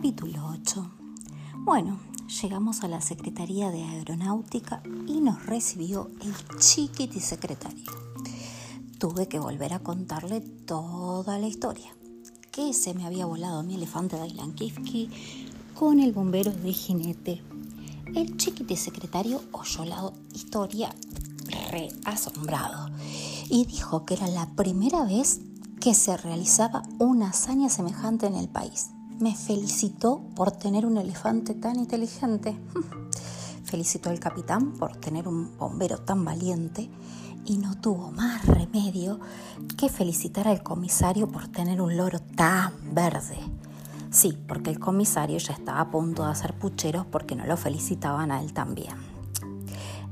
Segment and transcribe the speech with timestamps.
[0.00, 0.90] Capítulo 8.
[1.56, 2.00] Bueno,
[2.42, 7.84] llegamos a la Secretaría de Aeronáutica y nos recibió el chiquiti secretario.
[8.98, 11.94] Tuve que volver a contarle toda la historia.
[12.50, 15.10] Que se me había volado mi elefante de
[15.78, 17.42] con el bombero de jinete.
[18.14, 20.94] El chiquiti secretario oyó la historia
[21.70, 22.88] re asombrado
[23.50, 25.42] y dijo que era la primera vez
[25.78, 31.54] que se realizaba una hazaña semejante en el país me felicitó por tener un elefante
[31.54, 32.56] tan inteligente.
[33.64, 36.88] Felicitó al capitán por tener un bombero tan valiente
[37.44, 39.20] y no tuvo más remedio
[39.76, 43.38] que felicitar al comisario por tener un loro tan verde.
[44.10, 48.32] Sí, porque el comisario ya estaba a punto de hacer pucheros porque no lo felicitaban
[48.32, 49.09] a él también.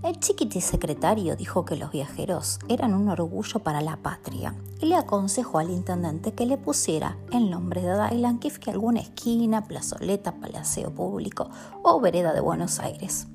[0.00, 4.94] El chiquiti secretario dijo que los viajeros eran un orgullo para la patria y le
[4.94, 10.92] aconsejó al intendente que le pusiera el nombre de Dylan que alguna esquina, plazoleta, palaceo
[10.92, 11.50] público
[11.82, 13.26] o vereda de Buenos Aires.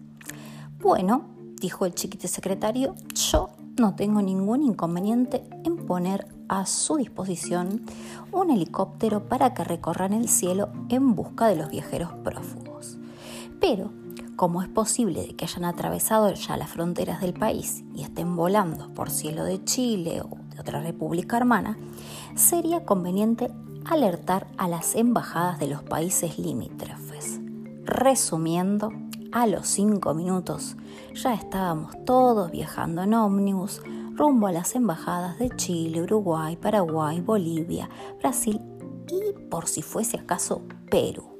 [0.79, 1.25] Bueno,
[1.59, 7.81] dijo el chiquiti secretario, yo no tengo ningún inconveniente en poner a su disposición
[8.31, 12.97] un helicóptero para que recorran el cielo en busca de los viajeros prófugos.
[13.59, 13.91] Pero
[14.35, 19.09] como es posible que hayan atravesado ya las fronteras del país y estén volando por
[19.09, 21.77] cielo de Chile o de otra república hermana,
[22.35, 23.51] sería conveniente
[23.85, 27.39] alertar a las embajadas de los países limítrofes.
[27.85, 28.91] Resumiendo,
[29.31, 30.77] a los cinco minutos
[31.15, 33.81] ya estábamos todos viajando en ómnibus
[34.15, 37.89] rumbo a las embajadas de Chile, Uruguay, Paraguay, Bolivia,
[38.19, 38.61] Brasil
[39.09, 41.32] y, por si fuese acaso, Perú.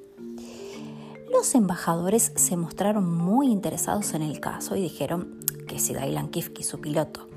[1.34, 6.62] Los embajadores se mostraron muy interesados en el caso y dijeron que si Dailan Kifki
[6.62, 7.28] y su piloto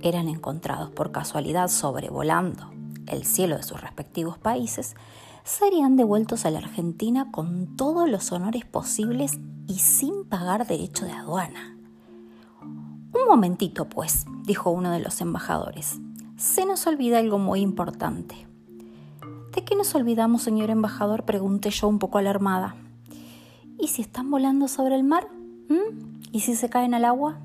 [0.00, 2.70] eran encontrados por casualidad sobrevolando
[3.08, 4.94] el cielo de sus respectivos países,
[5.42, 11.12] serían devueltos a la Argentina con todos los honores posibles y sin pagar derecho de
[11.12, 11.76] aduana.
[12.60, 15.98] Un momentito, pues, dijo uno de los embajadores.
[16.36, 18.46] Se nos olvida algo muy importante.
[19.52, 21.24] ¿De qué nos olvidamos, señor embajador?
[21.24, 22.76] pregunté yo un poco alarmada.
[23.82, 25.26] ¿Y si están volando sobre el mar?
[25.68, 26.20] ¿Mm?
[26.30, 27.40] ¿Y si se caen al agua?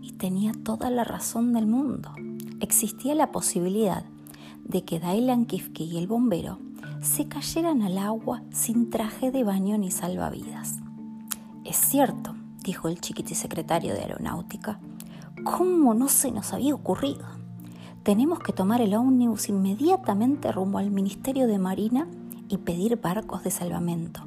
[0.00, 2.14] Y tenía toda la razón del mundo.
[2.60, 4.02] Existía la posibilidad
[4.64, 6.58] de que Dailan Kifke y el bombero
[7.02, 10.78] se cayeran al agua sin traje de baño ni salvavidas.
[11.66, 14.80] Es cierto, dijo el chiquiti secretario de Aeronáutica.
[15.44, 17.26] ¿Cómo no se nos había ocurrido?
[18.04, 22.08] Tenemos que tomar el ómnibus inmediatamente rumbo al Ministerio de Marina
[22.48, 24.22] y pedir barcos de salvamento.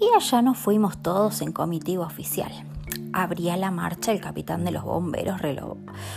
[0.00, 2.52] Y allá nos fuimos todos en comitiva oficial.
[3.12, 5.40] Abría la marcha el capitán de los bomberos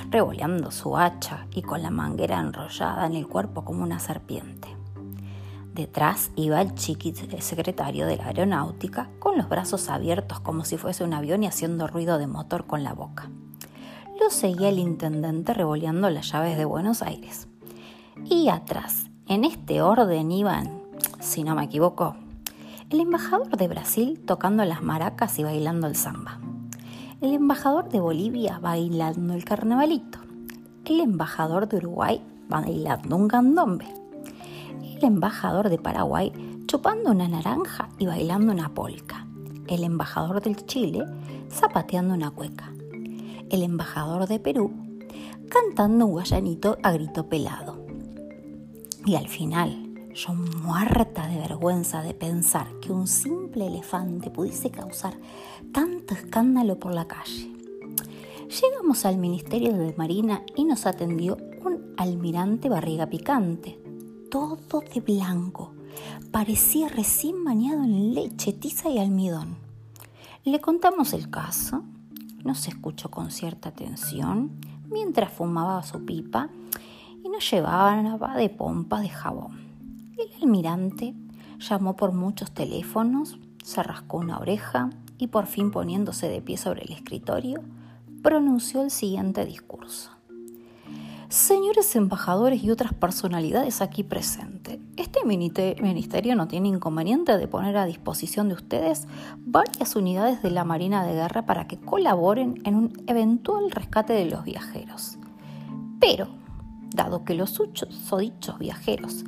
[0.09, 4.67] revoleando su hacha y con la manguera enrollada en el cuerpo como una serpiente.
[5.73, 11.03] Detrás iba el chiqui secretario de la aeronáutica con los brazos abiertos como si fuese
[11.03, 13.29] un avión y haciendo ruido de motor con la boca.
[14.21, 17.47] Lo seguía el intendente revoleando las llaves de Buenos Aires.
[18.25, 20.83] Y atrás, en este orden iban,
[21.19, 22.15] si no me equivoco,
[22.91, 26.41] el embajador de Brasil tocando las maracas y bailando el samba.
[27.21, 30.19] El embajador de Bolivia bailando el carnavalito.
[30.83, 33.85] El embajador de Uruguay bailando un candombe.
[34.81, 36.33] El embajador de Paraguay
[36.65, 39.25] chupando una naranja y bailando una polca.
[39.67, 41.05] El embajador del Chile
[41.49, 42.73] zapateando una cueca.
[43.49, 44.69] El embajador de Perú
[45.49, 47.85] cantando un guayanito a grito pelado.
[49.05, 55.17] Y al final, yo muerta de vergüenza de pensar que un simple elefante pudiese causar
[55.71, 57.51] tanto escándalo por la calle.
[58.49, 63.79] Llegamos al Ministerio de Marina y nos atendió un almirante barriga picante,
[64.29, 65.73] todo de blanco.
[66.31, 69.55] Parecía recién bañado en leche, tiza y almidón.
[70.43, 71.83] Le contamos el caso,
[72.43, 74.51] nos escuchó con cierta atención
[74.89, 76.49] mientras fumaba su pipa
[77.23, 79.70] y nos llevaba de pompa de jabón.
[80.21, 81.15] El almirante
[81.57, 86.83] llamó por muchos teléfonos, se rascó una oreja y por fin poniéndose de pie sobre
[86.83, 87.61] el escritorio,
[88.21, 90.11] pronunció el siguiente discurso.
[91.29, 97.85] Señores embajadores y otras personalidades aquí presentes, este ministerio no tiene inconveniente de poner a
[97.85, 99.07] disposición de ustedes
[99.37, 104.25] varias unidades de la Marina de Guerra para que colaboren en un eventual rescate de
[104.25, 105.17] los viajeros.
[105.99, 106.40] Pero,
[106.93, 109.23] dado que los dichos viajeros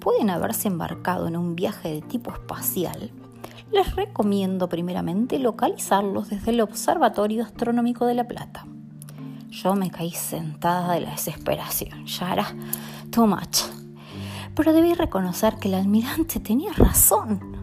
[0.00, 3.10] pueden haberse embarcado en un viaje de tipo espacial,
[3.70, 8.66] les recomiendo primeramente localizarlos desde el Observatorio Astronómico de La Plata.
[9.50, 12.54] Yo me caí sentada de la desesperación, ya era
[13.10, 13.62] too much.
[14.54, 17.56] Pero debí reconocer que el almirante tenía razón.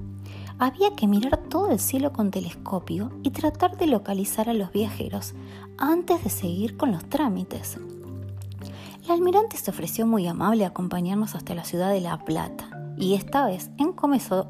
[0.58, 5.34] Había que mirar todo el cielo con telescopio y tratar de localizar a los viajeros
[5.78, 7.78] antes de seguir con los trámites.
[9.06, 12.68] El almirante se ofreció muy amable a acompañarnos hasta la ciudad de La Plata
[12.98, 14.48] y esta vez encabezó,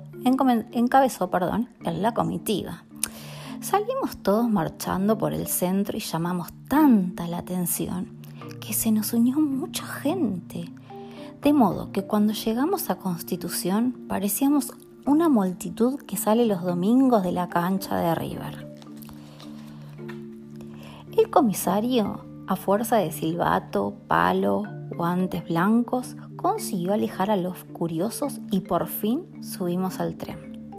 [1.83, 2.85] la comitiva.
[3.59, 8.07] Salimos todos marchando por el centro y llamamos tanta la atención
[8.61, 10.71] que se nos unió mucha gente.
[11.41, 14.71] De modo que cuando llegamos a Constitución parecíamos
[15.05, 18.73] una multitud que sale los domingos de la cancha de River.
[21.17, 24.63] El comisario, a fuerza de silbato, palo,
[24.95, 30.73] guantes blancos, consiguió alejar a los curiosos y por fin subimos al tren.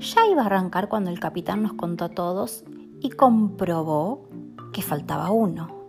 [0.00, 2.64] Ya iba a arrancar cuando el capitán nos contó a todos
[3.00, 4.28] y comprobó
[4.72, 5.82] que faltaba uno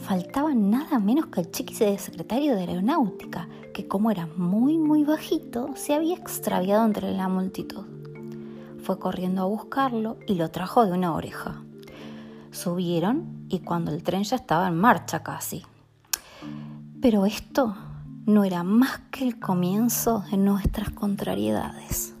[0.00, 5.04] faltaba nada menos que el chiquis de secretario de aeronáutica, que como era muy muy
[5.04, 7.84] bajito, se había extraviado entre la multitud.
[8.82, 11.62] Fue corriendo a buscarlo y lo trajo de una oreja.
[12.50, 15.62] Subieron y cuando el tren ya estaba en marcha casi.
[17.00, 17.76] Pero esto
[18.26, 22.14] no era más que el comienzo de nuestras contrariedades.